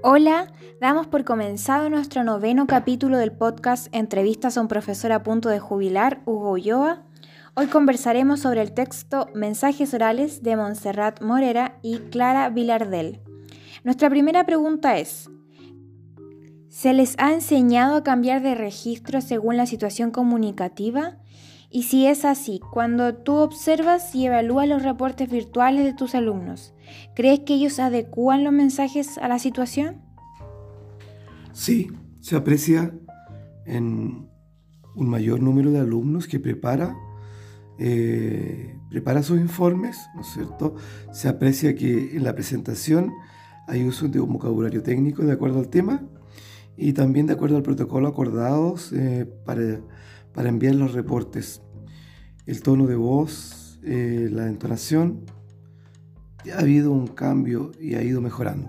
Hola, 0.00 0.52
damos 0.80 1.08
por 1.08 1.24
comenzado 1.24 1.90
nuestro 1.90 2.22
noveno 2.22 2.68
capítulo 2.68 3.18
del 3.18 3.32
podcast 3.32 3.88
Entrevistas 3.90 4.56
a 4.56 4.60
un 4.60 4.68
profesor 4.68 5.10
a 5.10 5.24
punto 5.24 5.48
de 5.48 5.58
jubilar, 5.58 6.20
Hugo 6.24 6.52
Ulloa. 6.52 7.02
Hoy 7.54 7.66
conversaremos 7.66 8.38
sobre 8.38 8.62
el 8.62 8.74
texto 8.74 9.28
Mensajes 9.34 9.92
orales 9.94 10.44
de 10.44 10.54
Montserrat 10.54 11.20
Morera 11.20 11.80
y 11.82 11.98
Clara 11.98 12.48
Vilardel. 12.48 13.20
Nuestra 13.82 14.08
primera 14.08 14.46
pregunta 14.46 14.98
es, 14.98 15.28
¿se 16.68 16.92
les 16.92 17.16
ha 17.18 17.32
enseñado 17.32 17.96
a 17.96 18.04
cambiar 18.04 18.40
de 18.40 18.54
registro 18.54 19.20
según 19.20 19.56
la 19.56 19.66
situación 19.66 20.12
comunicativa? 20.12 21.16
Y 21.70 21.82
si 21.82 22.06
es 22.06 22.24
así, 22.24 22.60
cuando 22.72 23.14
tú 23.14 23.34
observas 23.34 24.14
y 24.14 24.26
evalúas 24.26 24.68
los 24.68 24.82
reportes 24.82 25.30
virtuales 25.30 25.84
de 25.84 25.92
tus 25.92 26.14
alumnos, 26.14 26.72
¿crees 27.14 27.40
que 27.40 27.54
ellos 27.54 27.78
adecúan 27.78 28.42
los 28.42 28.54
mensajes 28.54 29.18
a 29.18 29.28
la 29.28 29.38
situación? 29.38 30.00
Sí, 31.52 31.90
se 32.20 32.36
aprecia 32.36 32.94
en 33.66 34.28
un 34.94 35.08
mayor 35.08 35.40
número 35.40 35.70
de 35.70 35.80
alumnos 35.80 36.26
que 36.26 36.40
prepara, 36.40 36.96
eh, 37.78 38.74
prepara 38.88 39.22
sus 39.22 39.38
informes, 39.38 39.98
¿no 40.14 40.22
es 40.22 40.28
cierto? 40.28 40.74
Se 41.12 41.28
aprecia 41.28 41.74
que 41.74 42.16
en 42.16 42.24
la 42.24 42.34
presentación 42.34 43.12
hay 43.66 43.84
uso 43.84 44.08
de 44.08 44.20
un 44.20 44.32
vocabulario 44.32 44.82
técnico 44.82 45.22
de 45.22 45.32
acuerdo 45.32 45.58
al 45.58 45.68
tema 45.68 46.02
y 46.78 46.94
también 46.94 47.26
de 47.26 47.34
acuerdo 47.34 47.56
al 47.56 47.62
protocolo 47.62 48.08
acordados 48.08 48.92
eh, 48.94 49.26
para 49.44 49.80
para 50.38 50.50
enviar 50.50 50.76
los 50.76 50.92
reportes. 50.92 51.62
El 52.46 52.62
tono 52.62 52.86
de 52.86 52.94
voz, 52.94 53.80
eh, 53.82 54.28
la 54.30 54.46
entonación, 54.46 55.26
ha 56.54 56.60
habido 56.60 56.92
un 56.92 57.08
cambio 57.08 57.72
y 57.80 57.96
ha 57.96 58.04
ido 58.04 58.20
mejorando. 58.20 58.68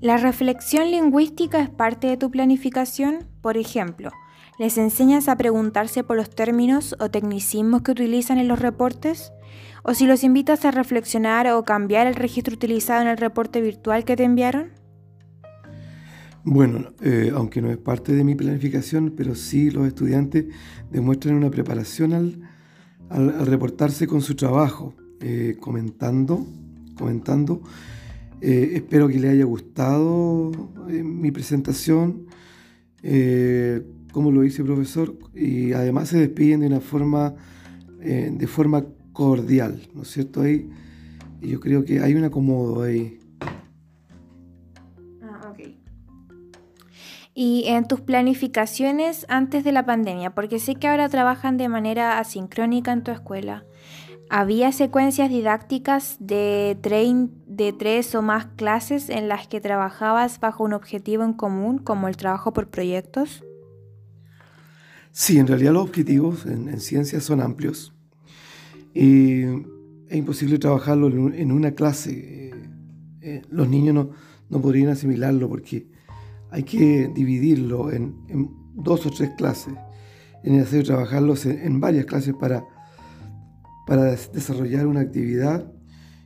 ¿La 0.00 0.16
reflexión 0.16 0.90
lingüística 0.90 1.60
es 1.60 1.68
parte 1.68 2.06
de 2.06 2.16
tu 2.16 2.30
planificación? 2.30 3.28
Por 3.42 3.58
ejemplo, 3.58 4.10
¿les 4.58 4.78
enseñas 4.78 5.28
a 5.28 5.36
preguntarse 5.36 6.02
por 6.02 6.16
los 6.16 6.30
términos 6.30 6.96
o 7.00 7.10
tecnicismos 7.10 7.82
que 7.82 7.90
utilizan 7.90 8.38
en 8.38 8.48
los 8.48 8.60
reportes? 8.60 9.34
¿O 9.82 9.92
si 9.92 10.06
los 10.06 10.24
invitas 10.24 10.64
a 10.64 10.70
reflexionar 10.70 11.48
o 11.48 11.66
cambiar 11.66 12.06
el 12.06 12.14
registro 12.14 12.54
utilizado 12.54 13.02
en 13.02 13.08
el 13.08 13.18
reporte 13.18 13.60
virtual 13.60 14.06
que 14.06 14.16
te 14.16 14.24
enviaron? 14.24 14.70
Bueno, 16.50 16.94
eh, 17.02 17.30
aunque 17.34 17.60
no 17.60 17.70
es 17.70 17.76
parte 17.76 18.14
de 18.14 18.24
mi 18.24 18.34
planificación, 18.34 19.12
pero 19.14 19.34
sí 19.34 19.70
los 19.70 19.86
estudiantes 19.86 20.46
demuestran 20.90 21.34
una 21.34 21.50
preparación 21.50 22.14
al, 23.10 23.46
reportarse 23.46 24.06
con 24.06 24.22
su 24.22 24.34
trabajo, 24.34 24.94
eh, 25.20 25.58
comentando, 25.60 26.46
comentando. 26.96 27.60
Eh, 28.40 28.70
espero 28.76 29.08
que 29.08 29.20
le 29.20 29.28
haya 29.28 29.44
gustado 29.44 30.50
mi 30.88 31.30
presentación, 31.32 32.24
como 34.10 34.30
lo 34.30 34.40
dice 34.40 34.62
el 34.62 34.68
profesor, 34.68 35.18
y 35.34 35.74
además 35.74 36.08
se 36.08 36.16
despiden 36.16 36.60
de 36.60 36.68
una 36.68 36.80
forma, 36.80 37.34
de 38.00 38.46
forma 38.46 38.86
cordial, 39.12 39.82
¿no 39.94 40.00
es 40.00 40.08
cierto? 40.08 40.40
Ahí, 40.40 40.70
yo 41.42 41.60
creo 41.60 41.84
que 41.84 42.00
hay 42.00 42.14
un 42.14 42.24
acomodo 42.24 42.84
ahí. 42.84 43.18
Y 47.40 47.68
en 47.68 47.86
tus 47.86 48.00
planificaciones 48.00 49.24
antes 49.28 49.62
de 49.62 49.70
la 49.70 49.86
pandemia, 49.86 50.34
porque 50.34 50.58
sé 50.58 50.74
que 50.74 50.88
ahora 50.88 51.08
trabajan 51.08 51.56
de 51.56 51.68
manera 51.68 52.18
asincrónica 52.18 52.92
en 52.92 53.04
tu 53.04 53.12
escuela. 53.12 53.64
¿Había 54.28 54.72
secuencias 54.72 55.30
didácticas 55.30 56.16
de, 56.18 56.76
de 57.46 57.72
tres 57.72 58.14
o 58.16 58.22
más 58.22 58.46
clases 58.56 59.08
en 59.08 59.28
las 59.28 59.46
que 59.46 59.60
trabajabas 59.60 60.40
bajo 60.40 60.64
un 60.64 60.72
objetivo 60.72 61.22
en 61.22 61.32
común, 61.32 61.78
como 61.78 62.08
el 62.08 62.16
trabajo 62.16 62.52
por 62.52 62.70
proyectos? 62.70 63.44
Sí, 65.12 65.38
en 65.38 65.46
realidad 65.46 65.74
los 65.74 65.84
objetivos 65.84 66.44
en, 66.44 66.68
en 66.68 66.80
ciencias 66.80 67.22
son 67.22 67.40
amplios. 67.40 67.94
Y 68.94 69.42
es 70.08 70.16
imposible 70.16 70.58
trabajarlo 70.58 71.06
en, 71.06 71.52
una 71.52 71.70
clase. 71.70 72.48
Eh, 72.48 72.54
eh, 73.20 73.42
los 73.48 73.68
niños 73.68 73.94
no, 73.94 74.10
no 74.50 74.60
podrían 74.60 74.88
asimilarlo 74.88 75.48
porque 75.48 75.97
hay 76.50 76.62
que 76.62 77.08
dividirlo 77.14 77.92
en, 77.92 78.14
dos 78.74 79.06
o 79.06 79.10
tres 79.10 79.30
clases. 79.36 79.74
Es 80.42 80.52
necesario 80.52 80.84
trabajarlos 80.84 81.46
en, 81.46 81.80
varias 81.80 82.06
clases 82.06 82.34
para, 82.34 82.64
para 83.86 84.04
desarrollar 84.04 84.86
una 84.86 85.00
actividad 85.00 85.72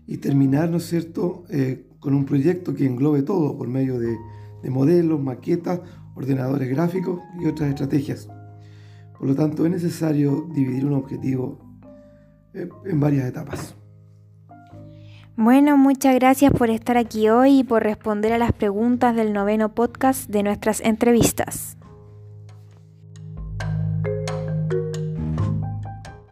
y 0.06 0.18
terminar, 0.18 0.70
¿no 0.70 0.76
es 0.76 0.86
cierto?, 0.86 1.44
eh, 1.48 1.86
con 1.98 2.14
un 2.14 2.24
proyecto 2.24 2.74
que 2.74 2.84
englobe 2.84 3.22
todo 3.22 3.56
por 3.56 3.68
medio 3.68 3.98
de, 3.98 4.18
modelos, 4.68 5.20
maquetas, 5.20 5.80
ordenadores 6.14 6.68
gráficos 6.68 7.20
y 7.40 7.46
otras 7.46 7.70
estrategias. 7.70 8.28
Por 9.18 9.28
lo 9.28 9.34
tanto, 9.34 9.64
es 9.64 9.70
necesario 9.70 10.48
dividir 10.52 10.84
un 10.84 10.94
objetivo 10.94 11.58
eh, 12.54 12.68
en 12.84 13.00
varias 13.00 13.28
etapas. 13.28 13.76
Bueno, 15.36 15.78
muchas 15.78 16.14
gracias 16.14 16.52
por 16.52 16.68
estar 16.68 16.98
aquí 16.98 17.30
hoy 17.30 17.60
y 17.60 17.64
por 17.64 17.82
responder 17.82 18.34
a 18.34 18.38
las 18.38 18.52
preguntas 18.52 19.16
del 19.16 19.32
noveno 19.32 19.70
podcast 19.70 20.28
de 20.28 20.42
nuestras 20.42 20.80
entrevistas. 20.80 21.78